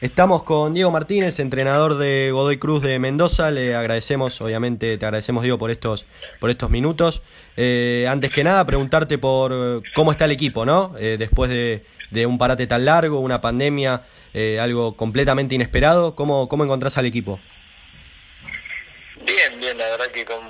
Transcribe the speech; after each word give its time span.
Estamos 0.00 0.44
con 0.44 0.74
Diego 0.74 0.92
Martínez, 0.92 1.40
entrenador 1.40 1.98
de 1.98 2.30
Godoy 2.30 2.58
Cruz 2.58 2.82
de 2.82 3.00
Mendoza. 3.00 3.50
Le 3.50 3.74
agradecemos, 3.74 4.40
obviamente, 4.40 4.96
te 4.96 5.04
agradecemos, 5.04 5.42
Diego, 5.42 5.58
por 5.58 5.72
estos, 5.72 6.06
por 6.38 6.50
estos 6.50 6.70
minutos. 6.70 7.20
Eh, 7.56 8.06
antes 8.08 8.30
que 8.30 8.44
nada, 8.44 8.64
preguntarte 8.64 9.18
por 9.18 9.82
cómo 9.96 10.12
está 10.12 10.26
el 10.26 10.30
equipo, 10.30 10.64
¿no? 10.64 10.94
Eh, 11.00 11.16
después 11.18 11.50
de, 11.50 11.84
un 12.26 12.38
parate 12.38 12.68
tan 12.68 12.84
largo, 12.84 13.18
una 13.18 13.40
pandemia, 13.40 14.04
eh, 14.34 14.60
algo 14.60 14.96
completamente 14.96 15.56
inesperado, 15.56 16.14
¿cómo, 16.14 16.48
¿cómo 16.48 16.62
encontrás 16.62 16.96
al 16.96 17.06
equipo? 17.06 17.40
Bien, 19.26 19.58
bien, 19.58 19.76
la 19.76 19.88
verdad 19.88 20.06
que 20.12 20.24
con, 20.24 20.44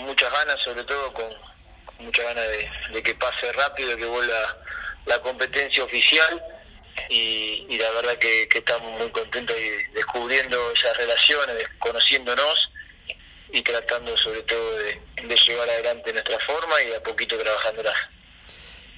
muchas 0.00 0.32
ganas, 0.32 0.56
sobre 0.64 0.82
todo 0.84 1.12
con, 1.12 1.26
muchas 2.06 2.24
ganas 2.24 2.44
de, 2.48 2.94
de 2.94 3.02
que 3.02 3.14
pase 3.16 3.52
rápido, 3.52 3.98
que 3.98 4.06
vuelva 4.06 4.56
la 5.04 5.20
competencia 5.20 5.84
oficial 5.84 6.42
y, 7.10 7.78
la 7.78 7.90
verdad 7.90 8.18
que, 8.18 8.48
estamos 8.54 8.98
muy 8.98 9.10
contentos 9.10 9.56
y 9.58 9.94
descubriendo 9.94 10.56
esas 10.74 10.96
relaciones, 10.96 11.68
conociéndonos 11.78 12.70
y 13.52 13.62
tratando 13.62 14.16
sobre 14.16 14.42
todo 14.42 14.76
de, 14.78 15.00
llevar 15.46 15.68
adelante 15.68 16.12
nuestra 16.12 16.38
forma 16.40 16.74
y 16.82 16.92
a 16.92 17.02
poquito 17.02 17.36
trabajándolas. 17.38 17.96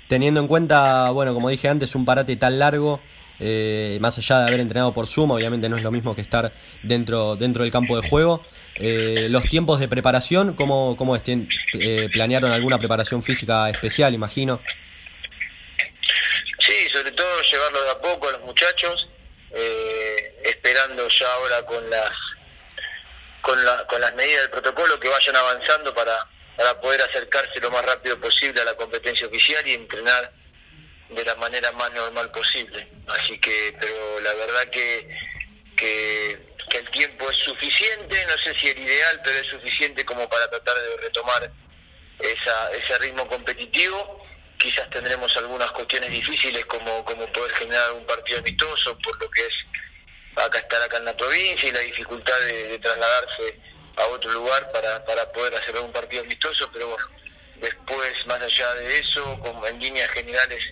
Teniendo 0.09 0.41
en 0.41 0.48
cuenta, 0.48 1.10
bueno, 1.10 1.34
como 1.34 1.48
dije 1.48 1.69
antes, 1.69 1.95
un 1.95 2.05
parate 2.05 2.37
tan 2.37 2.59
largo, 2.59 3.01
eh, 3.41 3.98
más 4.01 4.16
allá 4.18 4.41
de 4.41 4.45
haber 4.48 4.60
entrenado 4.60 4.93
por 4.93 5.07
Zoom, 5.07 5.32
obviamente 5.32 5.68
no 5.68 5.77
es 5.77 5.82
lo 5.82 5.91
mismo 5.91 6.15
que 6.15 6.20
estar 6.20 6.52
dentro, 6.82 7.37
dentro 7.37 7.65
del 7.65 7.73
campo 7.73 8.01
de 8.01 8.09
juego. 8.09 8.45
Eh, 8.77 9.29
los 9.30 9.45
tiempos 9.45 9.80
de 9.80 9.88
preparación, 9.88 10.54
¿cómo, 10.54 10.96
cómo 10.96 11.16
eh, 11.16 12.09
planearon 12.12 12.52
alguna 12.52 12.79
preparación 12.79 13.23
física 13.23 13.68
especial, 13.70 14.15
imagino? 14.15 14.60
sobre 16.96 17.12
todo 17.12 17.43
llevarlo 17.43 17.82
de 17.82 17.85
poco 18.00 18.28
a 18.28 18.32
los 18.32 18.42
muchachos, 18.42 19.09
eh, 19.50 20.41
esperando 20.45 21.09
ya 21.09 21.32
ahora 21.34 21.64
con 21.64 21.88
las 21.91 22.10
con, 23.40 23.65
la, 23.65 23.87
con 23.87 24.01
las 24.01 24.12
medidas 24.15 24.43
del 24.43 24.51
protocolo 24.51 24.98
que 24.98 25.09
vayan 25.09 25.37
avanzando 25.37 25.95
para, 25.95 26.18
para 26.56 26.80
poder 26.80 27.01
acercarse 27.02 27.60
lo 27.60 27.71
más 27.71 27.84
rápido 27.84 28.21
posible 28.21 28.60
a 28.60 28.65
la 28.65 28.74
competencia 28.74 29.26
oficial 29.29 29.65
y 29.68 29.74
entrenar 29.74 30.32
de 31.10 31.24
la 31.24 31.37
manera 31.37 31.71
más 31.73 31.93
normal 31.93 32.29
posible. 32.32 32.88
Así 33.06 33.38
que, 33.38 33.76
pero 33.80 34.21
la 34.21 34.34
verdad 34.34 34.68
que, 34.68 35.16
que, 35.76 36.38
que 36.68 36.78
el 36.78 36.90
tiempo 36.90 37.30
es 37.30 37.37
suficiente, 37.37 38.26
no 38.26 38.37
sé 38.38 38.52
si 38.59 38.68
el 38.68 38.78
ideal, 38.78 39.21
pero 39.23 39.38
es 39.38 39.46
suficiente 39.46 40.04
como 40.04 40.28
para 40.28 40.51
tratar 40.51 40.74
de 40.76 40.96
retomar 40.96 41.52
esa, 42.18 42.73
ese 42.73 42.99
ritmo 42.99 43.28
competitivo 43.28 44.26
quizás 44.59 44.88
tendremos 44.90 45.37
algunas 45.37 45.71
cuestiones 45.73 46.10
difíciles 46.10 46.65
como, 46.66 47.04
como 47.04 47.26
poder 47.32 47.52
generar 47.52 47.93
un 47.93 48.07
partido 48.07 48.38
amistoso 48.38 48.99
por 48.99 49.21
lo 49.21 49.30
que 49.30 49.40
es 49.40 49.54
acá 50.37 50.59
estar 50.59 50.82
acá 50.82 50.99
en 50.99 51.07
la 51.07 51.16
provincia 51.16 51.68
y 51.68 51.73
la 51.73 51.80
dificultad 51.80 52.38
de, 52.40 52.79
trasladarse 52.79 53.59
a 53.96 54.07
otro 54.07 54.30
lugar 54.32 54.71
para, 54.73 55.04
para 55.04 55.30
poder 55.32 55.54
hacer 55.54 55.79
un 55.79 55.93
partido 55.93 56.23
amistoso, 56.23 56.68
pero 56.73 56.88
bueno, 56.88 57.07
después 57.57 58.12
más 58.27 58.40
allá 58.40 58.74
de 58.74 58.99
eso, 58.99 59.38
como 59.40 59.66
en 59.66 59.80
líneas 59.80 60.10
generales 60.10 60.62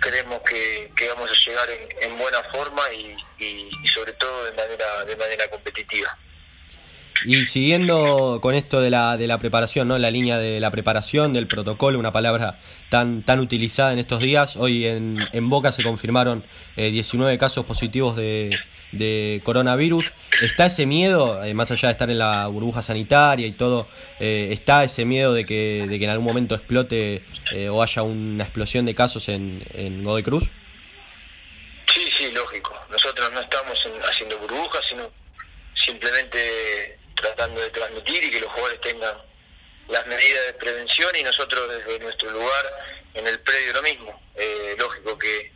creemos 0.00 0.40
que, 0.42 0.90
vamos 1.08 1.30
a 1.30 1.50
llegar 1.50 1.70
en, 1.70 1.88
en 2.00 2.18
buena 2.18 2.42
forma 2.44 2.82
y, 2.92 3.14
y, 3.38 3.88
sobre 3.88 4.12
todo 4.14 4.44
de 4.44 4.52
manera, 4.52 5.04
de 5.04 5.16
manera 5.16 5.48
competitiva. 5.48 6.16
Y 7.24 7.44
siguiendo 7.44 8.40
con 8.42 8.54
esto 8.54 8.80
de 8.80 8.90
la, 8.90 9.16
de 9.16 9.26
la 9.26 9.38
preparación, 9.38 9.88
¿no? 9.88 9.98
La 9.98 10.10
línea 10.10 10.38
de 10.38 10.58
la 10.58 10.70
preparación, 10.70 11.32
del 11.32 11.46
protocolo, 11.46 11.98
una 11.98 12.12
palabra 12.12 12.58
tan, 12.90 13.22
tan 13.22 13.38
utilizada 13.40 13.92
en 13.92 13.98
estos 13.98 14.20
días. 14.20 14.56
Hoy 14.56 14.86
en, 14.86 15.18
en 15.32 15.48
Boca 15.48 15.72
se 15.72 15.82
confirmaron 15.82 16.44
19 16.76 17.32
eh, 17.32 17.38
casos 17.38 17.64
positivos 17.64 18.16
de, 18.16 18.58
de 18.90 19.40
coronavirus. 19.44 20.12
¿Está 20.42 20.66
ese 20.66 20.86
miedo, 20.86 21.44
eh, 21.44 21.54
más 21.54 21.70
allá 21.70 21.88
de 21.88 21.92
estar 21.92 22.10
en 22.10 22.18
la 22.18 22.48
burbuja 22.48 22.82
sanitaria 22.82 23.46
y 23.46 23.52
todo, 23.52 23.88
eh, 24.18 24.48
está 24.50 24.82
ese 24.82 25.04
miedo 25.04 25.32
de 25.32 25.46
que, 25.46 25.86
de 25.88 25.98
que 25.98 26.04
en 26.04 26.10
algún 26.10 26.26
momento 26.26 26.54
explote 26.54 27.24
o 27.70 27.82
haya 27.82 28.02
una 28.02 28.44
explosión 28.44 28.86
de 28.86 28.94
casos 28.94 29.28
en, 29.28 29.64
en 29.74 30.02
Godoy 30.02 30.22
Cruz? 30.22 30.50
Sí, 31.94 32.08
sí, 32.18 32.32
lógico. 32.32 32.74
Nosotros 32.90 33.30
no 33.32 33.40
estamos 33.40 33.78
haciendo 34.08 34.38
burbujas, 34.38 34.80
sino 34.88 35.22
simplemente 35.74 36.38
tratando 37.22 37.60
de 37.60 37.70
transmitir 37.70 38.22
y 38.24 38.30
que 38.30 38.40
los 38.40 38.50
jugadores 38.50 38.80
tengan 38.82 39.16
las 39.88 40.06
medidas 40.06 40.46
de 40.46 40.54
prevención 40.54 41.10
y 41.16 41.22
nosotros 41.22 41.68
desde 41.70 41.98
nuestro 42.00 42.30
lugar 42.30 42.64
en 43.14 43.26
el 43.26 43.40
predio 43.40 43.72
lo 43.72 43.82
mismo. 43.82 44.22
Eh, 44.34 44.76
lógico 44.78 45.18
que, 45.18 45.52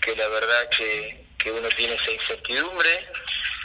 que 0.00 0.16
la 0.16 0.28
verdad 0.28 0.68
que, 0.76 1.24
que 1.38 1.50
uno 1.50 1.68
tiene 1.70 1.94
esa 1.94 2.10
incertidumbre, 2.10 3.08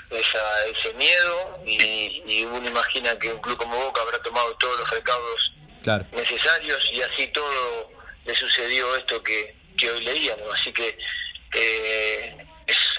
esa, 0.10 0.66
ese 0.68 0.94
miedo 0.94 1.60
y, 1.66 2.46
uno 2.46 2.68
imagina 2.68 3.18
que 3.18 3.34
un 3.34 3.42
club 3.42 3.58
como 3.58 3.78
Boca 3.78 4.02
habrá 4.02 4.20
tomado 4.20 4.56
todos 4.58 4.80
los 4.80 4.90
recaudos 4.90 5.52
necesarios 6.12 6.90
y 6.94 7.02
así 7.02 7.28
todo 7.28 7.92
le 8.26 8.36
sucedió 8.36 8.96
esto 8.96 9.22
que, 9.22 9.56
que 9.78 9.92
hoy 9.92 10.04
leíamos. 10.04 10.60
Así 10.60 10.72
que 10.72 10.98
eh, 11.54 12.46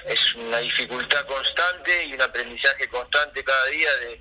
es, 0.07 0.35
una 0.35 0.59
dificultad 0.59 1.27
constante 1.27 2.05
y 2.05 2.15
un 2.15 2.23
aprendizaje 2.23 2.89
constante 2.89 3.43
cada 3.45 3.67
día 3.67 3.97
de, 3.97 4.21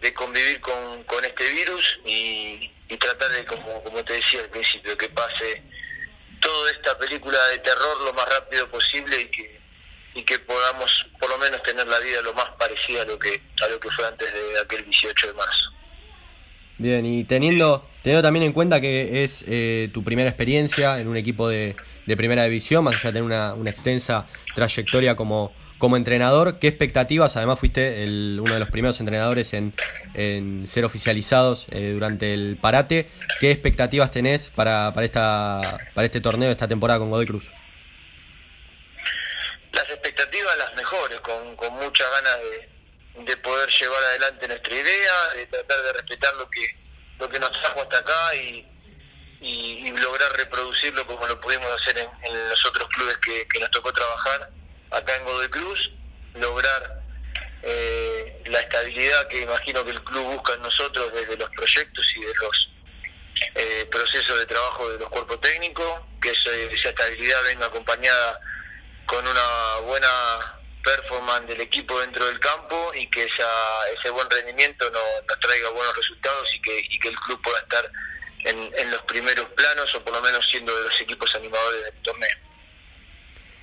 de 0.00 0.14
convivir 0.14 0.60
con, 0.60 1.04
con 1.04 1.24
este 1.24 1.50
virus 1.52 2.00
y, 2.04 2.70
tratar 2.98 3.28
de, 3.30 3.44
como, 3.44 3.82
como 3.82 4.04
te 4.04 4.12
decía 4.12 4.40
al 4.40 4.48
principio, 4.50 4.96
que 4.96 5.08
pase 5.08 5.62
toda 6.40 6.70
esta 6.70 6.96
película 6.96 7.38
de 7.48 7.58
terror 7.58 8.02
lo 8.02 8.12
más 8.12 8.28
rápido 8.28 8.70
posible 8.70 9.20
y 9.20 9.30
que, 9.30 9.60
y 10.14 10.22
que 10.22 10.38
podamos 10.38 11.06
por 11.18 11.28
lo 11.28 11.38
menos 11.38 11.60
tener 11.64 11.86
la 11.88 11.98
vida 11.98 12.22
lo 12.22 12.32
más 12.34 12.48
parecida 12.58 13.02
a 13.02 13.04
lo 13.04 13.18
que, 13.18 13.42
a 13.62 13.68
lo 13.68 13.80
que 13.80 13.90
fue 13.90 14.06
antes 14.06 14.32
de 14.32 14.60
aquel 14.60 14.84
18 14.84 15.26
de 15.26 15.32
marzo. 15.32 15.73
Bien, 16.76 17.06
y 17.06 17.22
teniendo, 17.22 17.88
teniendo 18.02 18.22
también 18.22 18.42
en 18.42 18.52
cuenta 18.52 18.80
que 18.80 19.22
es 19.22 19.44
eh, 19.46 19.90
tu 19.94 20.02
primera 20.02 20.28
experiencia 20.28 20.98
en 20.98 21.06
un 21.06 21.16
equipo 21.16 21.48
de, 21.48 21.76
de 22.04 22.16
primera 22.16 22.44
división, 22.44 22.82
más 22.82 22.96
allá 22.96 23.10
de 23.10 23.12
tener 23.12 23.22
una, 23.22 23.54
una 23.54 23.70
extensa 23.70 24.26
trayectoria 24.56 25.14
como, 25.14 25.52
como 25.78 25.96
entrenador, 25.96 26.58
¿qué 26.58 26.66
expectativas? 26.66 27.36
Además 27.36 27.60
fuiste 27.60 28.02
el, 28.02 28.40
uno 28.42 28.54
de 28.54 28.58
los 28.58 28.70
primeros 28.70 28.98
entrenadores 28.98 29.54
en, 29.54 29.72
en 30.14 30.66
ser 30.66 30.84
oficializados 30.84 31.66
eh, 31.70 31.92
durante 31.94 32.34
el 32.34 32.58
parate. 32.60 33.08
¿Qué 33.38 33.52
expectativas 33.52 34.10
tenés 34.10 34.50
para, 34.50 34.92
para, 34.94 35.04
esta, 35.04 35.78
para 35.94 36.06
este 36.06 36.20
torneo, 36.20 36.50
esta 36.50 36.66
temporada 36.66 36.98
con 36.98 37.10
Godoy 37.10 37.26
Cruz? 37.26 37.52
Las 39.72 39.88
expectativas 39.90 40.58
las 40.58 40.74
mejores, 40.74 41.20
con, 41.20 41.54
con 41.54 41.72
muchas 41.74 42.06
ganas 42.10 42.38
de, 42.42 42.73
de 43.16 43.36
poder 43.38 43.68
llevar 43.70 44.02
adelante 44.04 44.48
nuestra 44.48 44.74
idea, 44.74 45.28
de 45.36 45.46
tratar 45.46 45.82
de 45.82 45.92
respetar 45.92 46.34
lo 46.36 46.50
que, 46.50 46.76
lo 47.18 47.28
que 47.28 47.38
nos 47.38 47.52
trajo 47.52 47.82
hasta 47.82 47.98
acá 47.98 48.34
y, 48.34 48.66
y, 49.40 49.90
lograr 49.92 50.32
reproducirlo 50.36 51.06
como 51.06 51.26
lo 51.26 51.40
pudimos 51.40 51.68
hacer 51.80 51.98
en, 51.98 52.48
los 52.48 52.66
otros 52.66 52.88
clubes 52.88 53.16
que, 53.18 53.46
que 53.46 53.60
nos 53.60 53.70
tocó 53.70 53.92
trabajar 53.92 54.50
acá 54.90 55.16
en 55.16 55.24
Godoy 55.24 55.48
Cruz, 55.48 55.90
lograr 56.34 57.02
eh, 57.62 58.42
la 58.46 58.60
estabilidad 58.60 59.28
que 59.28 59.42
imagino 59.42 59.84
que 59.84 59.92
el 59.92 60.02
club 60.02 60.34
busca 60.34 60.54
en 60.54 60.62
nosotros 60.62 61.12
desde 61.14 61.36
los 61.36 61.48
proyectos 61.50 62.06
y 62.16 62.20
de 62.20 62.32
los 62.34 62.70
eh, 63.54 63.88
procesos 63.90 64.38
de 64.38 64.46
trabajo 64.46 64.90
de 64.90 64.98
los 64.98 65.08
cuerpos 65.08 65.40
técnicos, 65.40 66.00
que 66.20 66.30
esa 66.30 66.88
estabilidad 66.88 67.42
venga 67.44 67.66
acompañada 67.66 68.40
con 69.06 69.26
una 69.26 69.76
buena 69.86 70.08
performance 70.84 71.48
del 71.48 71.60
equipo 71.60 71.98
dentro 72.00 72.26
del 72.26 72.38
campo 72.38 72.92
y 72.94 73.06
que 73.08 73.24
ese 73.24 74.10
buen 74.10 74.28
rendimiento 74.30 74.84
nos, 74.90 75.40
traiga 75.40 75.70
buenos 75.70 75.96
resultados 75.96 76.48
y 76.54 76.60
que, 76.60 76.78
y 76.90 76.98
que 76.98 77.08
el 77.08 77.16
club 77.16 77.40
pueda 77.42 77.58
estar 77.58 77.90
en, 78.44 78.70
en 78.76 78.90
los 78.90 79.00
primeros 79.02 79.46
planos 79.56 79.94
o 79.94 80.04
por 80.04 80.14
lo 80.14 80.22
menos 80.22 80.46
siendo 80.50 80.76
de 80.76 80.84
los 80.84 81.00
equipos 81.00 81.34
animadores 81.34 81.84
del 81.84 82.02
torneo. 82.02 82.44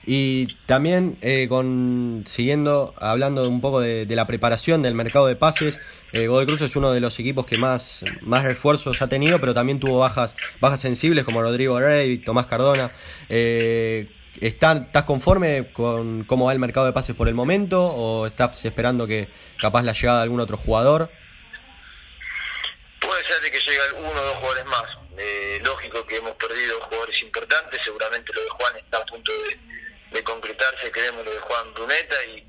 Y 0.06 0.56
también 0.66 1.18
eh, 1.22 1.46
con 1.48 2.24
siguiendo 2.26 2.96
hablando 2.98 3.48
un 3.48 3.62
poco 3.62 3.82
de, 3.82 4.06
la 4.10 4.26
preparación 4.26 4.82
del 4.82 4.96
mercado 4.96 5.28
de 5.28 5.36
pases, 5.36 5.80
eh, 6.12 6.28
Godoy 6.28 6.48
Cruz 6.48 6.62
es 6.62 6.76
uno 6.76 6.92
de 6.92 7.00
los 7.00 7.20
equipos 7.20 7.46
que 7.46 7.58
más, 7.58 8.04
más 8.22 8.44
refuerzos 8.44 9.02
ha 9.02 9.08
tenido, 9.08 9.40
pero 9.40 9.54
también 9.54 9.80
tuvo 9.80 10.00
bajas, 10.00 10.34
bajas 10.60 10.82
sensibles 10.82 11.24
como 11.24 11.42
Rodrigo 11.42 11.80
Rey, 11.80 12.18
Tomás 12.18 12.48
Cardona. 12.48 12.92
Eh, 13.30 14.10
¿Estás 14.40 15.04
conforme 15.06 15.72
con 15.74 16.24
cómo 16.24 16.46
va 16.46 16.54
el 16.54 16.60
mercado 16.60 16.86
de 16.86 16.94
pases 16.94 17.16
por 17.16 17.28
el 17.28 17.34
momento 17.34 17.86
o 17.86 18.26
estás 18.26 18.64
esperando 18.64 19.06
que 19.06 19.28
capaz 19.60 19.84
la 19.84 19.94
llegada 19.94 20.20
de 20.20 20.24
algún 20.24 20.40
otro 20.40 20.58
jugador? 20.58 21.12
Puede 23.00 23.26
ser 23.26 23.42
de 23.42 23.52
que 23.52 23.60
llegue 23.60 23.80
uno 23.98 24.10
o 24.10 24.24
dos 24.24 24.36
jugadores 24.36 24.66
más. 24.66 24.84
Eh, 25.18 25.62
lógico 25.66 26.06
que 26.08 26.18
hemos 26.18 26.32
perdido 26.36 26.80
jugadores 26.82 27.22
importantes, 27.22 27.82
seguramente 27.84 28.32
lo 28.34 28.42
de 28.42 28.50
Juan 28.50 28.78
está 28.78 28.98
a 28.98 29.06
punto 29.06 29.32
de, 29.44 29.60
de 30.12 30.24
concretarse, 30.24 30.92
creemos 30.92 31.26
lo 31.26 31.32
de 31.32 31.40
Juan 31.40 31.74
Bruneta 31.74 32.16
y, 32.26 32.48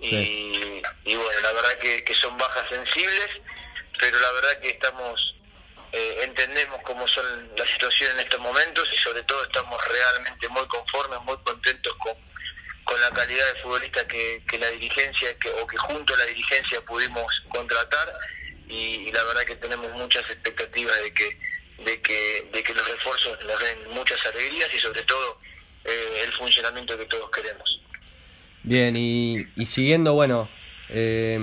y, 0.00 1.14
bueno, 1.14 1.40
la 1.42 1.52
verdad 1.52 1.78
que, 1.78 2.02
que, 2.04 2.14
son 2.14 2.36
bajas 2.38 2.68
sensibles, 2.68 3.28
pero 3.98 4.18
la 4.18 4.32
verdad 4.32 4.60
que 4.60 4.70
estamos, 4.70 5.36
eh, 5.92 6.16
entendemos 6.22 6.80
cómo 6.84 7.06
son 7.08 7.24
las 7.56 7.68
situaciones 7.68 8.14
en 8.14 8.20
estos 8.20 8.40
momentos 8.40 8.88
y 8.94 8.98
sobre 8.98 9.22
todo 9.24 9.42
estamos 9.42 9.78
realmente 9.88 10.48
muy 10.48 10.66
conformes, 10.68 11.18
muy 11.22 11.36
contentos 11.38 11.92
con, 11.96 12.14
con 12.84 13.00
la 13.00 13.10
calidad 13.10 13.54
de 13.54 13.60
futbolista 13.60 14.06
que, 14.06 14.42
la 14.58 14.70
dirigencia 14.70 15.30
o 15.60 15.66
que 15.66 15.76
junto 15.76 16.14
a 16.14 16.18
la 16.18 16.26
dirigencia 16.26 16.80
pudimos 16.82 17.42
contratar 17.48 18.14
y, 18.68 19.10
la 19.10 19.24
verdad 19.24 19.42
que 19.44 19.56
tenemos 19.56 19.90
muchas 19.92 20.22
expectativas 20.30 20.96
de 21.02 21.12
que, 21.12 21.38
de 21.84 22.00
que, 22.00 22.48
de 22.52 22.62
que 22.62 22.74
los 22.74 22.88
refuerzos 22.88 23.38
nos 23.44 23.60
den 23.60 23.90
muchas 23.90 24.24
alegrías 24.26 24.72
y 24.72 24.78
sobre 24.78 25.02
todo 25.02 25.40
eh, 25.84 26.22
el 26.24 26.32
funcionamiento 26.34 26.96
que 26.96 27.06
todos 27.06 27.30
queremos. 27.30 27.80
Bien, 28.62 28.94
y, 28.96 29.46
y 29.56 29.66
siguiendo, 29.66 30.12
bueno, 30.14 30.48
eh, 30.88 31.36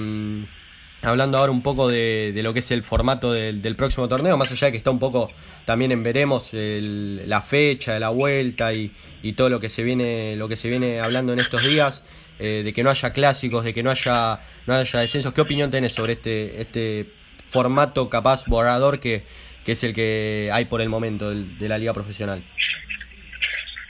hablando 1.08 1.38
ahora 1.38 1.52
un 1.52 1.64
poco 1.64 1.88
de, 1.88 2.34
lo 2.36 2.54
que 2.54 2.60
es 2.60 2.72
el 2.72 2.84
formato 2.84 3.32
del, 3.32 3.76
próximo 3.76 4.08
torneo, 4.08 4.38
más 4.38 4.52
allá 4.52 4.68
de 4.68 4.72
que 4.72 4.78
está 4.78 4.92
un 4.92 5.00
poco 5.00 5.32
también 5.66 5.92
en 5.92 6.04
veremos 6.04 6.50
la 6.52 7.42
fecha 7.42 7.94
de 7.94 8.00
la 8.00 8.10
vuelta 8.10 8.74
y, 8.74 8.92
todo 9.36 9.50
lo 9.50 9.60
que 9.60 9.70
se 9.70 9.84
viene 9.84 10.38
lo 10.38 10.48
que 10.48 10.56
se 10.56 10.70
viene 10.70 11.02
hablando 11.02 11.34
en 11.34 11.40
estos 11.40 11.62
días 11.62 12.02
eh, 12.40 12.62
de 12.64 12.72
que 12.72 12.82
no 12.82 12.90
haya 12.90 13.12
clásicos 13.12 13.66
de 13.66 13.74
que 13.74 13.84
no 13.84 13.92
haya 13.92 14.40
no 14.66 14.74
haya 14.74 15.00
descensos. 15.00 15.34
Qué 15.34 15.42
opinión 15.42 15.70
tenés 15.70 15.94
sobre 15.94 16.14
este 16.14 16.62
este 16.62 17.12
formato 17.50 18.10
capaz 18.10 18.46
borrador 18.46 19.02
que, 19.02 19.26
que 19.66 19.74
es 19.74 19.84
el 19.84 19.94
que 19.94 20.50
hay 20.54 20.66
por 20.66 20.82
el 20.82 20.88
momento 20.88 21.32
de, 21.32 21.68
la 21.68 21.78
liga 21.78 21.94
profesional 21.94 22.44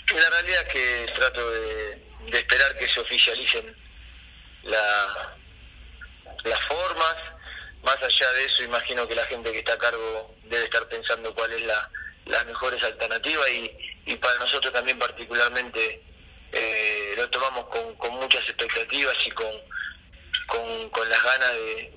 la 0.07 0.29
realidad 0.41 0.61
es 0.67 0.73
que 0.73 1.13
trato 1.13 1.51
de, 1.51 2.31
de 2.31 2.37
esperar 2.39 2.75
que 2.79 2.87
se 2.87 2.99
oficialicen 2.99 3.65
la 4.63 5.37
las 6.47 6.63
formas. 6.65 7.15
Más 7.87 8.03
allá 8.03 8.31
de 8.33 8.43
eso, 8.43 8.63
imagino 8.63 9.07
que 9.07 9.15
la 9.15 9.25
gente 9.27 9.49
que 9.49 9.59
está 9.59 9.71
a 9.71 9.77
cargo 9.77 10.35
debe 10.43 10.65
estar 10.65 10.85
pensando 10.89 11.33
cuál 11.33 11.53
es 11.53 11.61
la, 11.61 11.89
las 12.25 12.45
mejores 12.45 12.83
alternativas 12.83 13.49
y, 13.49 13.71
y 14.07 14.15
para 14.17 14.37
nosotros 14.39 14.73
también 14.73 14.99
particularmente 14.99 16.03
eh, 16.51 17.13
lo 17.15 17.29
tomamos 17.29 17.67
con, 17.67 17.95
con 17.95 18.11
muchas 18.15 18.43
expectativas 18.43 19.15
y 19.25 19.31
con, 19.31 19.47
con, 20.91 21.09
las 21.09 21.23
ganas 21.23 21.53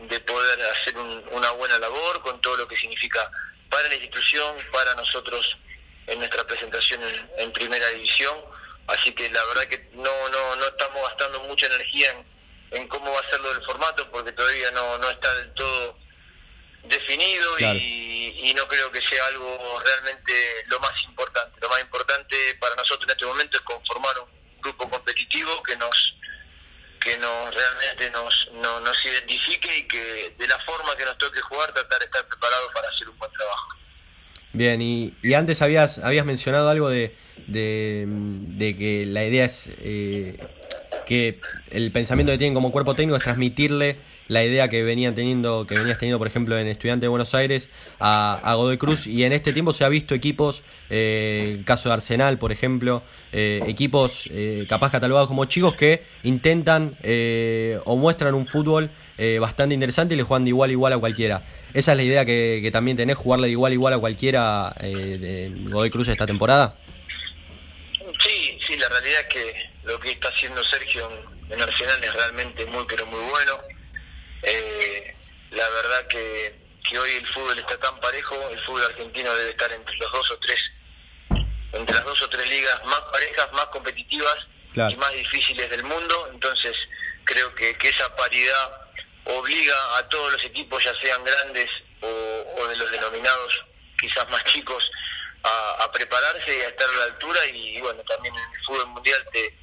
de, 0.08 0.20
poder 0.20 0.60
hacer 0.70 0.96
una 0.96 1.50
buena 1.50 1.76
labor, 1.80 2.22
con 2.22 2.40
todo 2.40 2.56
lo 2.58 2.68
que 2.68 2.76
significa 2.76 3.28
para 3.68 3.88
la 3.88 3.94
institución, 3.94 4.58
para 4.72 4.94
nosotros 4.94 5.58
en 6.06 6.20
nuestra 6.20 6.46
presentación 6.46 7.02
en, 7.02 7.30
en 7.38 7.52
primera 7.52 7.88
división. 7.88 8.38
Así 8.86 9.10
que 9.10 9.28
la 9.30 9.44
verdad 9.46 9.64
que 9.64 9.90
no, 9.94 10.28
no, 10.28 10.54
no 10.54 10.66
estamos 10.66 11.02
gastando 11.08 11.40
mucha 11.48 11.66
energía 11.66 12.12
en 12.12 12.39
en 12.70 12.88
cómo 12.88 13.10
va 13.10 13.20
a 13.20 13.30
ser 13.30 13.40
lo 13.40 13.52
del 13.52 13.64
formato, 13.64 14.08
porque 14.10 14.32
todavía 14.32 14.70
no, 14.72 14.98
no 14.98 15.10
está 15.10 15.32
del 15.34 15.52
todo 15.54 15.98
definido 16.84 17.58
y, 17.58 18.52
no 18.56 18.66
creo 18.66 18.90
que 18.90 19.00
sea 19.00 19.24
algo 19.26 19.80
realmente 19.84 20.32
lo 20.66 20.80
más 20.80 20.92
importante. 21.04 21.58
Lo 21.60 21.68
más 21.68 21.80
importante 21.80 22.36
para 22.60 22.74
nosotros 22.74 23.04
en 23.04 23.10
este 23.10 23.26
momento 23.26 23.58
es 23.58 23.64
conformar 23.64 24.14
un 24.18 24.60
grupo 24.60 24.90
competitivo 24.90 25.62
que 25.62 25.76
nos 25.76 26.16
que 27.00 27.16
nos 27.16 27.54
realmente 27.54 28.10
nos, 28.10 28.50
nos 28.52 29.04
identifique 29.06 29.78
y 29.78 29.88
que 29.88 30.34
de 30.36 30.48
la 30.48 30.58
forma 30.60 30.94
que 30.96 31.04
nos 31.04 31.16
toque 31.16 31.40
jugar 31.40 31.72
tratar 31.72 32.00
de 32.00 32.04
estar 32.04 32.26
preparados 32.26 32.70
para 32.74 32.88
hacer 32.88 33.08
un 33.08 33.18
buen 33.18 33.32
trabajo. 33.32 33.68
Bien, 34.52 34.82
y, 34.82 35.14
y 35.22 35.32
antes 35.32 35.62
habías, 35.62 35.98
habías 35.98 36.26
mencionado 36.26 36.68
algo 36.68 36.90
de, 36.90 37.16
de, 37.46 38.04
de 38.06 38.76
que 38.76 39.04
la 39.06 39.24
idea 39.24 39.46
es 39.46 39.68
eh, 39.78 40.36
que 41.10 41.40
el 41.72 41.90
pensamiento 41.90 42.30
que 42.30 42.38
tienen 42.38 42.54
como 42.54 42.70
cuerpo 42.70 42.94
técnico 42.94 43.16
es 43.16 43.24
transmitirle 43.24 43.96
la 44.28 44.44
idea 44.44 44.68
que 44.68 44.84
venían 44.84 45.16
teniendo, 45.16 45.66
que 45.66 45.74
venías 45.74 45.98
teniendo, 45.98 46.18
por 46.18 46.28
ejemplo, 46.28 46.56
en 46.56 46.68
Estudiante 46.68 47.06
de 47.06 47.08
Buenos 47.08 47.34
Aires 47.34 47.68
a, 47.98 48.54
Godoy 48.54 48.78
Cruz. 48.78 49.08
Y 49.08 49.24
en 49.24 49.32
este 49.32 49.52
tiempo 49.52 49.72
se 49.72 49.84
ha 49.84 49.88
visto 49.88 50.14
equipos, 50.14 50.62
eh, 50.88 51.46
el 51.48 51.64
caso 51.64 51.88
de 51.88 51.94
Arsenal, 51.94 52.38
por 52.38 52.52
ejemplo, 52.52 53.02
eh, 53.32 53.60
equipos 53.66 54.28
eh, 54.30 54.66
capaz 54.68 54.92
catalogados 54.92 55.26
como 55.26 55.46
chicos 55.46 55.74
que 55.74 56.04
intentan 56.22 56.96
o 57.84 57.96
muestran 57.96 58.34
un 58.34 58.46
fútbol 58.46 58.92
bastante 59.40 59.74
interesante 59.74 60.14
y 60.14 60.16
le 60.16 60.22
juegan 60.22 60.44
de 60.44 60.50
igual 60.50 60.70
a 60.70 60.72
igual 60.74 60.92
a 60.92 60.98
cualquiera. 60.98 61.42
Esa 61.74 61.90
es 61.90 61.96
la 61.96 62.04
idea 62.04 62.24
que, 62.24 62.60
que 62.62 62.70
también 62.70 62.96
tenés, 62.96 63.16
jugarle 63.16 63.48
de 63.48 63.52
igual 63.52 63.72
a 63.72 63.74
igual 63.74 63.94
a 63.94 63.98
cualquiera 63.98 64.76
de 64.80 65.52
Godoy 65.70 65.90
Cruz 65.90 66.06
esta 66.06 66.28
temporada. 66.28 66.76
Sí, 68.20 68.58
sí, 68.64 68.76
la 68.76 68.88
realidad 68.88 69.20
es 69.22 69.34
que 69.34 69.69
lo 69.90 69.98
que 69.98 70.12
está 70.12 70.28
haciendo 70.28 70.62
Sergio 70.62 71.10
en, 71.50 71.60
Arsenal 71.60 72.04
es 72.04 72.14
realmente 72.14 72.64
muy, 72.66 72.84
pero 72.86 73.06
muy 73.06 73.20
bueno. 73.28 73.60
Eh, 74.42 75.16
la 75.50 75.68
verdad 75.68 76.06
que, 76.06 76.54
que 76.88 76.96
hoy 76.96 77.10
el 77.16 77.26
fútbol 77.26 77.58
está 77.58 77.76
tan 77.78 77.98
parejo, 77.98 78.36
el 78.50 78.60
fútbol 78.60 78.84
argentino 78.84 79.34
debe 79.34 79.50
estar 79.50 79.72
entre 79.72 79.96
los 79.96 80.12
dos 80.12 80.30
o 80.30 80.38
tres, 80.38 80.60
entre 81.72 81.96
las 81.96 82.04
dos 82.04 82.22
o 82.22 82.28
tres 82.28 82.48
ligas 82.48 82.84
más 82.84 83.00
parejas, 83.12 83.52
más 83.52 83.66
competitivas 83.66 84.36
y 84.74 84.96
más 84.96 85.12
difíciles 85.12 85.68
del 85.68 85.82
mundo. 85.82 86.30
Entonces 86.32 86.76
creo 87.24 87.52
que, 87.56 87.74
que 87.74 87.88
esa 87.88 88.14
paridad 88.14 88.70
obliga 89.24 89.98
a 89.98 90.08
todos 90.08 90.34
los 90.34 90.44
equipos, 90.44 90.84
ya 90.84 90.94
sean 91.02 91.24
grandes 91.24 91.68
o, 92.00 92.06
o 92.58 92.68
de 92.68 92.76
los 92.76 92.90
denominados 92.92 93.64
quizás 94.00 94.28
más 94.30 94.44
chicos, 94.44 94.88
a, 95.42 95.84
a, 95.84 95.92
prepararse 95.92 96.56
y 96.56 96.60
a 96.60 96.68
estar 96.68 96.88
a 96.88 96.92
la 96.92 97.04
altura 97.04 97.44
y 97.46 97.80
bueno, 97.80 98.02
también 98.04 98.34
en 98.34 98.40
el 98.40 98.64
fútbol 98.64 98.86
mundial 98.88 99.26
te, 99.32 99.59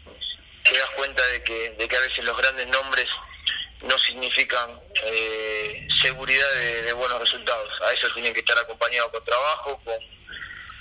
te 0.77 0.83
das 0.83 0.91
cuenta 0.95 1.23
de 1.33 1.43
que, 1.43 1.75
de 1.77 1.87
que 1.87 1.95
a 1.95 2.01
veces 2.01 2.23
los 2.23 2.37
grandes 2.37 2.67
nombres 2.67 3.05
no 3.87 3.97
significan 3.97 4.69
eh, 5.05 5.87
seguridad 6.01 6.45
de, 6.85 6.93
buenos 6.93 7.19
resultados. 7.19 7.69
A 7.81 7.93
eso 7.93 8.07
tienen 8.13 8.33
que 8.33 8.41
estar 8.41 8.57
acompañados 8.59 9.09
con 9.11 9.23
trabajo, 9.23 9.81
con, 9.83 9.95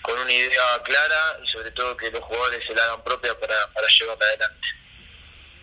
con 0.03 0.19
una 0.21 0.33
idea 0.33 0.83
clara 0.85 1.41
y 1.43 1.49
sobre 1.49 1.71
todo 1.71 1.97
que 1.97 2.11
los 2.11 2.21
jugadores 2.21 2.63
se 2.67 2.75
la 2.75 2.85
hagan 2.85 3.05
propia 3.05 3.39
para, 3.39 3.55
para 3.75 3.87
llevarla 3.89 4.27
adelante. 4.27 4.69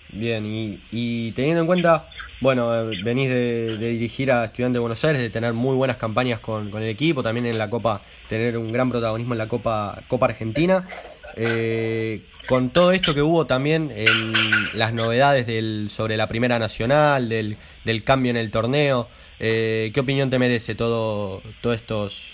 Bien, 0.09 0.45
y, 0.45 0.83
y 0.91 1.31
teniendo 1.33 1.61
en 1.61 1.67
cuenta, 1.67 2.09
bueno, 2.39 2.69
venís 3.03 3.29
de, 3.29 3.77
dirigir 3.77 4.31
a 4.31 4.45
Estudiantes 4.45 4.75
de 4.75 4.79
Buenos 4.79 5.03
Aires, 5.05 5.21
de 5.21 5.29
tener 5.29 5.53
muy 5.53 5.75
buenas 5.75 5.97
campañas 5.97 6.39
con, 6.39 6.69
con 6.71 6.83
el 6.83 6.89
equipo, 6.89 7.23
también 7.23 7.47
en 7.47 7.57
la 7.57 7.69
Copa, 7.69 8.01
tener 8.29 8.57
un 8.57 8.71
gran 8.71 8.89
protagonismo 8.89 9.33
en 9.33 9.39
la 9.39 9.47
Copa, 9.47 10.03
Copa 10.07 10.27
Argentina. 10.27 10.87
Eh, 11.35 12.25
con 12.47 12.71
todo 12.71 12.91
esto 12.91 13.13
que 13.13 13.21
hubo 13.21 13.47
también 13.47 13.91
en 13.95 14.33
las 14.77 14.93
novedades 14.93 15.47
del, 15.47 15.87
sobre 15.89 16.17
la 16.17 16.27
Primera 16.27 16.59
Nacional, 16.59 17.29
del, 17.29 17.57
del 17.85 18.03
cambio 18.03 18.31
en 18.31 18.37
el 18.37 18.51
torneo, 18.51 19.09
eh, 19.39 19.91
¿qué 19.93 19.99
opinión 19.99 20.29
te 20.29 20.39
merece 20.39 20.75
todo, 20.75 21.41
todo 21.61 21.73
estos, 21.73 22.27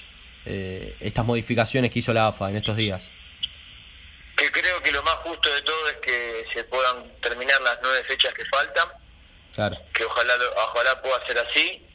eh, 0.45 0.95
estas 0.99 1.25
modificaciones 1.25 1.91
que 1.91 1.99
hizo 1.99 2.13
la 2.13 2.27
AFA 2.27 2.49
en 2.49 2.57
estos 2.57 2.75
días? 2.75 3.09
Que 4.35 4.51
creo 4.51 4.81
que 4.81 4.91
lo 4.91 5.03
más 5.03 5.15
justo 5.15 5.53
de 5.53 5.61
todo 5.61 5.89
es 5.89 5.95
que 5.95 6.45
se 6.53 6.63
puedan 6.63 7.11
terminar 7.21 7.61
las 7.61 7.77
nueve 7.83 8.03
fechas 8.05 8.33
que 8.33 8.45
faltan, 8.45 8.87
que 9.93 10.05
ojalá, 10.05 10.33
ojalá 10.55 11.01
pueda 11.01 11.27
ser 11.27 11.37
así, 11.39 11.85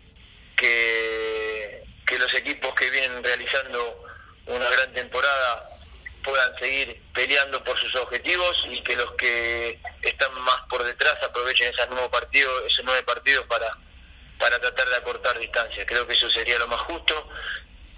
que, 0.54 1.82
que 2.06 2.18
los 2.18 2.32
equipos 2.34 2.74
que 2.74 2.90
vienen 2.90 3.24
realizando 3.24 4.04
una 4.46 4.68
gran 4.68 4.92
temporada 4.92 5.73
puedan 6.24 6.58
seguir 6.58 7.00
peleando 7.12 7.62
por 7.62 7.78
sus 7.78 7.94
objetivos 7.96 8.66
y 8.70 8.82
que 8.82 8.96
los 8.96 9.12
que 9.12 9.78
están 10.02 10.32
más 10.42 10.60
por 10.68 10.82
detrás 10.82 11.16
aprovechen 11.22 11.72
esos 11.72 11.88
nuevos 11.90 12.08
partidos, 12.08 12.64
esos 12.66 12.84
nueve 12.84 13.02
partidos 13.04 13.44
para, 13.46 13.70
para 14.38 14.58
tratar 14.58 14.88
de 14.88 14.96
acortar 14.96 15.38
distancia. 15.38 15.86
Creo 15.86 16.06
que 16.06 16.14
eso 16.14 16.28
sería 16.30 16.58
lo 16.58 16.66
más 16.66 16.80
justo. 16.80 17.28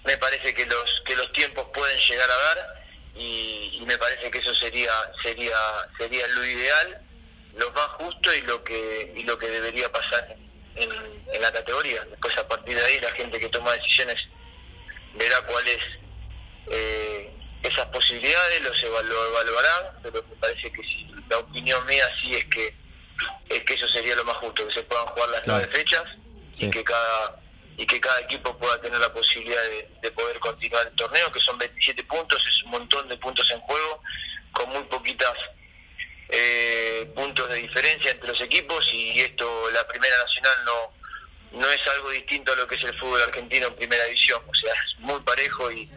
Me 0.05 0.17
parece 0.19 0.53
que 0.55 0.67
los 0.67 1.03
que 1.05 1.17
los 1.17 1.33
tiempos 1.33 1.67
pueden 1.73 1.99
llegar 1.99 2.29
a 2.29 2.37
dar 2.37 2.85
y, 3.15 3.83
me 3.87 3.97
parece 3.99 4.31
que 4.31 4.39
eso 4.39 4.55
sería 4.57 4.91
sería 5.23 5.57
sería 5.97 6.27
lo 6.29 6.45
ideal, 6.45 7.01
lo 7.55 7.71
más 7.71 7.89
justo 7.99 8.35
y 8.35 8.43
lo 8.43 8.63
que 8.65 9.13
y 9.17 9.23
lo 9.23 9.39
que 9.39 9.47
debería 9.47 9.91
pasar 9.93 10.37
en, 10.75 10.91
en 11.33 11.43
la 11.43 11.53
categoría. 11.53 12.05
Después 12.11 12.37
a 12.37 12.49
partir 12.49 12.77
de 12.77 12.85
ahí 12.85 13.01
la 13.01 13.13
gente 13.13 13.39
que 13.39 13.49
toma 13.49 13.73
decisiones 13.73 14.21
verá 15.15 15.41
cuál 15.43 15.67
es 15.69 15.83
eh, 16.71 17.36
esas 17.67 17.87
posibilidades, 17.87 18.63
los 18.63 18.83
lo 18.83 19.29
evaluarán, 19.29 20.01
pero 20.03 20.23
me 20.29 20.37
parece 20.37 20.71
que 20.73 20.83
sí, 20.83 21.09
la 21.29 21.39
opinión 21.39 21.85
mía 21.87 22.05
sí 22.23 22.35
es 22.35 22.45
que 22.47 22.75
es 23.49 23.63
que 23.63 23.75
eso 23.75 23.89
sería 23.89 24.15
lo 24.17 24.25
más 24.25 24.37
justo, 24.37 24.67
que 24.67 24.75
se 24.75 24.83
puedan 24.83 25.07
jugar 25.07 25.31
las 25.31 25.47
nueve 25.47 25.69
fechas 25.73 26.05
y 26.59 26.71
que 26.71 26.85
cada 26.85 27.41
y 27.79 27.87
que 27.87 28.01
cada 28.01 28.21
equipo 28.21 28.57
pueda 28.57 28.81
tener 28.81 28.99
la 28.99 29.13
posibilidad 29.13 29.61
de, 30.01 30.11
poder 30.13 30.39
continuar 30.39 30.87
el 30.87 30.95
torneo, 30.95 31.31
que 31.31 31.41
son 31.41 31.59
27 31.59 32.05
puntos, 32.05 32.43
es 32.47 32.63
un 32.65 32.71
montón 32.71 33.07
de 33.09 33.19
puntos 33.19 33.51
en 33.51 33.61
juego, 33.61 34.01
con 34.53 34.71
muy 34.71 34.83
poquitas 34.85 35.35
eh, 36.31 37.13
puntos 37.15 37.47
de 37.51 37.57
diferencia 37.57 38.13
entre 38.13 38.29
los 38.29 38.41
equipos 38.41 38.89
y 38.95 39.21
esto, 39.21 39.71
la 39.73 39.87
Primera 39.87 40.17
Nacional 40.23 40.55
no, 40.65 41.61
no 41.61 41.69
es 41.69 41.87
algo 41.89 42.11
distinto 42.11 42.53
a 42.53 42.57
lo 42.57 42.67
que 42.67 42.77
es 42.77 42.85
el 42.85 42.99
fútbol 42.99 43.21
argentino 43.21 43.67
en 43.67 43.77
Primera 43.77 44.05
División, 44.05 44.41
o 44.47 44.55
sea, 44.55 44.73
es 44.73 44.99
muy 45.01 45.21
parejo 45.21 45.71
y, 45.71 45.91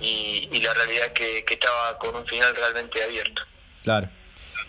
y, 0.00 0.60
la 0.60 0.74
realidad 0.74 1.12
que, 1.12 1.44
estaba 1.48 1.98
con 1.98 2.14
un 2.16 2.26
final 2.26 2.54
realmente 2.54 3.02
abierto. 3.02 3.42
Claro. 3.84 4.08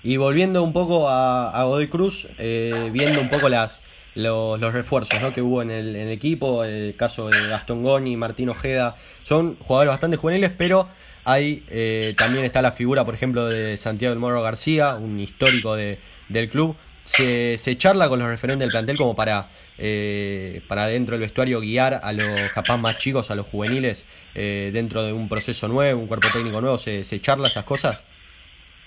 Y 0.03 0.17
volviendo 0.17 0.63
un 0.63 0.73
poco 0.73 1.09
a, 1.09 1.63
Godoy 1.63 1.87
Cruz, 1.87 2.27
eh, 2.37 2.89
viendo 2.91 3.19
un 3.19 3.29
poco 3.29 3.49
las 3.49 3.83
los, 4.15 4.59
los 4.59 4.73
refuerzos 4.73 5.21
¿no? 5.21 5.31
que 5.31 5.41
hubo 5.41 5.61
en 5.61 5.69
el, 5.69 5.95
en 5.95 6.07
el 6.07 6.11
equipo, 6.11 6.63
el 6.63 6.95
caso 6.95 7.29
de 7.29 7.47
Gastón 7.47 7.83
Goni, 7.83 8.17
Martín 8.17 8.49
Ojeda, 8.49 8.95
son 9.23 9.57
jugadores 9.59 9.91
bastante 9.91 10.17
juveniles, 10.17 10.51
pero 10.57 10.89
hay 11.23 11.63
eh, 11.69 12.15
también 12.17 12.45
está 12.45 12.61
la 12.61 12.71
figura, 12.71 13.05
por 13.05 13.13
ejemplo, 13.13 13.45
de 13.47 13.75
Santiago 13.75 14.11
del 14.11 14.19
Moro 14.19 14.41
García, 14.41 14.95
un 14.95 15.19
histórico 15.19 15.75
de, 15.75 15.99
del 16.29 16.49
club. 16.49 16.75
Se, 17.07 17.57
se 17.57 17.77
charla 17.77 18.09
con 18.09 18.19
los 18.19 18.27
referentes 18.27 18.65
del 18.65 18.71
plantel 18.71 18.97
como 18.97 19.15
para 19.15 19.49
eh, 19.77 20.61
para 20.67 20.87
dentro 20.87 21.13
del 21.13 21.21
vestuario 21.21 21.61
guiar 21.61 21.99
a 22.03 22.11
los 22.11 22.51
capaz 22.53 22.77
más 22.77 22.97
chicos, 22.97 23.29
a 23.29 23.35
los 23.35 23.45
juveniles, 23.45 24.05
eh, 24.33 24.71
dentro 24.73 25.03
de 25.03 25.13
un 25.13 25.29
proceso 25.29 25.67
nuevo, 25.67 26.01
un 26.01 26.07
cuerpo 26.07 26.27
técnico 26.33 26.61
nuevo, 26.61 26.77
¿se, 26.77 27.03
¿se 27.03 27.21
charla 27.21 27.47
esas 27.47 27.63
cosas? 27.63 28.03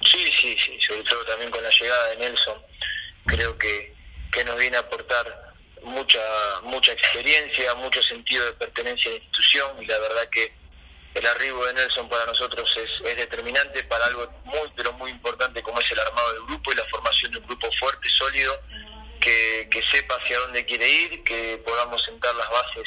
Sí, 0.02 0.18
sí, 0.32 0.56
sí, 0.58 0.78
sobre 0.80 1.02
todo 1.04 1.24
también 1.24 1.50
con 1.50 1.62
la 1.62 1.70
llegada 1.70 2.08
de 2.10 2.16
Nelson, 2.16 2.58
creo 3.26 3.56
que, 3.56 3.94
que 4.32 4.44
nos 4.44 4.58
viene 4.58 4.76
a 4.76 4.80
aportar 4.80 5.54
mucha 5.82 6.20
mucha 6.64 6.92
experiencia, 6.92 7.74
mucho 7.76 8.02
sentido 8.02 8.44
de 8.44 8.52
pertenencia 8.52 9.10
a 9.10 9.14
la 9.14 9.20
institución 9.20 9.82
y 9.82 9.86
la 9.86 9.98
verdad 9.98 10.28
que 10.30 10.52
el 11.14 11.26
arribo 11.26 11.66
de 11.66 11.74
Nelson 11.74 12.08
para 12.08 12.26
nosotros 12.26 12.72
es, 12.76 12.90
es 13.04 13.16
determinante 13.16 13.82
para 13.84 14.06
algo 14.06 14.30
muy 14.44 14.70
pero 14.76 14.92
muy 14.94 15.10
importante 15.10 15.62
como 15.62 15.80
es 15.80 15.90
el 15.90 16.00
armado 16.00 16.32
del 16.34 16.42
grupo 16.44 16.72
y 16.72 16.76
la 16.76 16.84
formación 16.86 17.32
de 17.32 17.38
un 17.38 17.46
grupo 17.46 17.70
fuerte, 17.78 18.08
sólido 18.08 18.60
que, 19.20 19.84
sepa 19.90 20.16
hacia 20.16 20.38
dónde 20.38 20.64
quiere 20.64 20.88
ir, 20.88 21.22
que 21.24 21.62
podamos 21.64 22.02
sentar 22.02 22.34
las 22.34 22.48
bases 22.48 22.84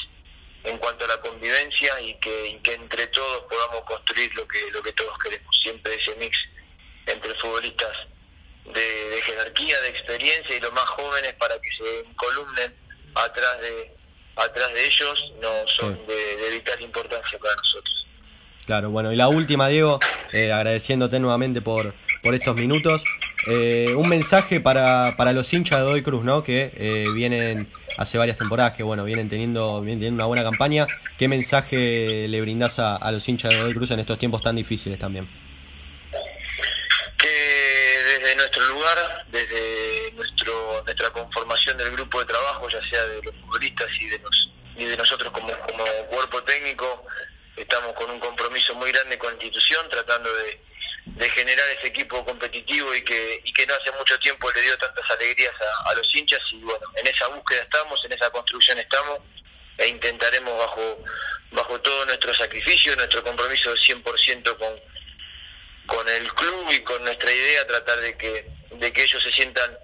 en 0.64 0.78
cuanto 0.78 1.06
a 1.06 1.10
la 1.10 1.22
convivencia 1.22 2.00
y 2.02 2.16
que, 2.16 2.60
entre 2.64 3.08
todos 3.08 3.44
podamos 3.44 3.84
construir 3.84 4.34
lo 4.36 4.48
que, 4.48 4.60
lo 4.72 4.82
que 4.82 4.94
todos 4.94 5.18
queremos. 5.20 5.56
Siempre 5.62 5.96
ese 5.96 6.16
mix 6.16 6.38
entre 7.06 7.36
futbolistas 7.36 7.98
de, 8.66 9.22
jerarquía, 9.24 9.80
de 9.82 9.90
experiencia 9.90 10.56
y 10.56 10.60
los 10.60 10.72
más 10.72 10.86
jóvenes 10.86 11.34
para 11.34 11.60
que 11.60 11.70
se 11.78 12.06
columnen 12.16 12.76
atrás 13.16 13.62
de 13.62 13.94
atrás 14.36 14.74
de 14.74 14.86
ellos 14.86 15.34
no 15.40 15.68
son 15.68 16.08
de, 16.08 16.50
vital 16.52 16.82
importancia 16.82 17.38
para 17.38 17.56
nosotros. 17.56 18.03
Claro, 18.66 18.92
bueno, 18.92 19.12
y 19.12 19.18
la 19.18 19.28
última, 19.28 19.68
Diego, 19.68 20.00
eh, 20.32 20.54
agradeciéndote 20.54 21.20
nuevamente 21.20 21.62
por, 21.62 21.94
por 22.22 22.34
estos 22.34 22.56
minutos. 22.56 23.04
Eh, 23.48 23.94
un 23.98 24.08
mensaje 24.08 24.62
para, 24.62 25.16
para 25.18 25.34
los 25.34 25.52
hinchas 25.52 25.80
de 25.80 25.86
Doy 25.86 26.02
Cruz, 26.02 26.24
¿no? 26.24 26.44
Que 26.44 26.72
eh, 26.76 27.06
vienen 27.14 27.70
hace 27.98 28.18
varias 28.18 28.38
temporadas, 28.38 28.72
que 28.72 28.84
bueno, 28.84 29.04
vienen 29.04 29.28
teniendo, 29.28 29.82
vienen 29.82 30.14
una 30.14 30.26
buena 30.26 30.44
campaña. 30.44 30.88
¿Qué 31.18 31.28
mensaje 31.28 32.28
le 32.30 32.42
brindás 32.42 32.80
a, 32.80 33.12
los 33.12 33.28
hinchas 33.28 33.52
de 33.52 33.60
Doy 33.60 33.74
Cruz 33.74 33.92
en 33.92 34.00
estos 34.00 34.18
tiempos 34.18 34.42
tan 34.42 34.56
difíciles 34.56 34.98
también? 34.98 35.28
Que 37.18 37.28
desde 37.28 38.36
nuestro 38.38 38.66
lugar, 38.70 39.26
desde 39.30 40.14
nuestro, 40.14 40.84
nuestra 40.86 41.10
conformación 41.10 41.78
del 41.78 41.92
grupo 41.92 42.20
de 42.20 42.26
trabajo, 42.26 42.70
ya 42.70 42.80
sea 42.90 43.04
de 43.08 43.24
los 43.24 43.36
futbolistas 43.42 43.88
y 44.00 44.08
de, 44.08 44.20
los, 44.20 44.52
y 44.78 44.86
de 44.86 44.96
nosotros 44.96 45.34
como, 45.34 45.50
como 45.68 45.84
cuerpo 46.10 46.42
técnico, 46.44 47.06
estamos 47.56 47.94
con 47.94 48.10
un 48.10 48.20
compromiso 48.20 48.76
muy 48.76 48.92
grande 48.92 49.18
con 49.18 49.30
la 49.30 49.44
institución, 49.44 49.88
tratando 49.90 50.34
de 50.34 50.60
de 51.06 51.30
generar 51.30 51.66
ese 51.78 51.88
equipo 51.88 52.24
competitivo 52.26 52.94
y 52.96 53.02
que, 53.02 53.42
y 53.44 53.52
que 53.54 53.66
no 53.68 53.74
hace 53.76 53.92
mucho 53.98 54.18
tiempo 54.20 54.50
le 54.52 54.62
dio 54.62 54.78
tantas 54.78 55.10
alegrías 55.12 55.54
a, 55.86 55.94
los 55.94 56.08
hinchas 56.16 56.40
y 56.52 56.58
bueno, 56.62 56.86
en 56.96 57.08
esa 57.08 57.28
búsqueda 57.28 57.62
estamos, 57.62 58.04
en 58.06 58.14
esa 58.14 58.30
construcción 58.30 58.80
estamos 58.80 59.20
e 59.78 59.88
intentaremos 59.88 60.58
bajo, 60.58 61.04
bajo 61.52 61.82
todo 61.82 62.06
nuestro 62.06 62.34
sacrificio, 62.34 62.96
nuestro 62.96 63.24
compromiso 63.24 63.72
de 63.72 63.80
100% 63.80 64.58
con, 64.58 64.80
con 65.88 66.10
el 66.10 66.34
club 66.34 66.72
y 66.72 66.80
con 66.80 67.04
nuestra 67.04 67.32
idea 67.32 67.68
tratar 67.68 68.00
de 68.00 68.18
que, 68.18 68.48
de 68.72 68.94
que 68.94 69.04
ellos 69.04 69.22
se 69.22 69.32
sientan 69.32 69.78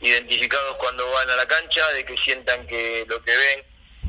identificados 0.00 0.76
cuando 0.76 1.08
van 1.10 1.28
a 1.30 1.36
la 1.36 1.46
cancha, 1.46 1.86
de 1.92 2.04
que 2.04 2.16
sientan 2.18 2.66
que 2.66 3.04
lo 3.08 3.22
que 3.22 3.36
ven 3.36 3.64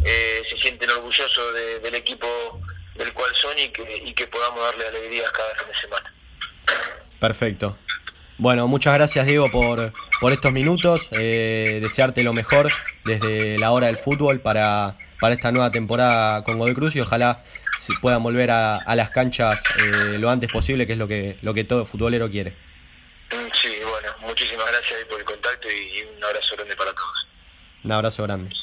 eh, 0.06 0.42
se 0.50 0.58
sienten 0.58 0.90
orgullosos 0.90 1.54
del 1.54 1.96
equipo 1.96 2.62
del 2.96 3.14
cual 3.14 3.32
son 3.36 3.58
y 3.58 3.70
que, 3.70 4.04
y 4.06 4.14
que 4.14 4.28
podamos 4.28 4.60
darle 4.62 4.88
alegrías 4.88 5.32
cada 5.32 5.56
fin 5.56 5.68
de 5.68 5.80
semana. 5.80 6.14
Perfecto. 7.20 7.78
Bueno, 8.38 8.68
muchas 8.68 8.94
gracias 8.96 9.26
Diego 9.26 9.50
por, 9.52 9.94
por 10.20 10.32
estos 10.32 10.52
minutos. 10.52 11.08
Eh, 11.12 11.80
desearte 11.82 12.24
lo 12.24 12.34
mejor 12.34 12.72
desde 13.06 13.58
la 13.60 13.72
hora 13.72 13.88
del 13.88 13.98
fútbol 13.98 14.42
para, 14.42 14.98
para 15.20 15.36
esta 15.36 15.52
nueva 15.52 15.72
temporada 15.72 16.44
con 16.44 16.58
Godoy 16.58 16.74
Cruz 16.74 16.96
y 16.96 17.02
ojalá 17.02 17.44
puedan 18.02 18.24
volver 18.24 18.52
a, 18.52 18.78
a 18.78 18.96
las 18.96 19.12
canchas 19.12 19.62
eh, 19.80 20.18
lo 20.18 20.30
antes 20.30 20.52
posible, 20.52 20.88
que 20.88 20.94
es 20.94 21.00
lo 21.00 21.08
que, 21.08 21.38
lo 21.42 21.54
que 21.54 21.64
todo 21.64 21.86
futbolero 21.86 22.30
quiere. 22.30 22.56
Sí, 23.30 23.74
bueno, 23.90 24.10
muchísimas 24.22 24.66
gracias 24.68 25.06
por 25.10 25.20
el 25.20 25.26
contacto 25.26 25.68
y 25.70 26.02
un 26.18 26.24
abrazo 26.24 26.56
grande 26.56 26.76
para 26.76 26.94
todos. 26.94 27.28
Un 27.84 27.92
abrazo 27.92 28.24
grande. 28.24 28.56